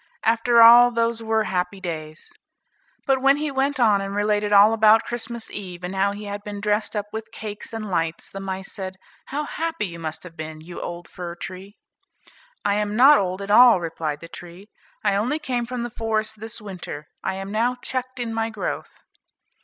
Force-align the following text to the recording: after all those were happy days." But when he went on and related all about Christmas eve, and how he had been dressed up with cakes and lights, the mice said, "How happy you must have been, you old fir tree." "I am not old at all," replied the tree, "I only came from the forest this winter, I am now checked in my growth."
after 0.25 0.63
all 0.63 0.89
those 0.89 1.21
were 1.21 1.43
happy 1.43 1.79
days." 1.79 2.33
But 3.05 3.21
when 3.21 3.37
he 3.37 3.51
went 3.51 3.79
on 3.79 4.01
and 4.01 4.15
related 4.15 4.51
all 4.51 4.73
about 4.73 5.03
Christmas 5.03 5.51
eve, 5.51 5.83
and 5.83 5.93
how 5.95 6.11
he 6.11 6.23
had 6.23 6.43
been 6.43 6.59
dressed 6.59 6.95
up 6.95 7.05
with 7.13 7.31
cakes 7.31 7.71
and 7.71 7.87
lights, 7.91 8.27
the 8.27 8.39
mice 8.39 8.71
said, 8.71 8.95
"How 9.25 9.43
happy 9.43 9.85
you 9.85 9.99
must 9.99 10.23
have 10.23 10.35
been, 10.35 10.59
you 10.59 10.81
old 10.81 11.07
fir 11.07 11.35
tree." 11.35 11.77
"I 12.65 12.73
am 12.77 12.95
not 12.95 13.19
old 13.19 13.43
at 13.43 13.51
all," 13.51 13.79
replied 13.79 14.21
the 14.21 14.27
tree, 14.27 14.69
"I 15.03 15.13
only 15.13 15.37
came 15.37 15.67
from 15.67 15.83
the 15.83 15.91
forest 15.91 16.39
this 16.39 16.59
winter, 16.59 17.05
I 17.23 17.35
am 17.35 17.51
now 17.51 17.75
checked 17.75 18.19
in 18.19 18.33
my 18.33 18.49
growth." 18.49 18.97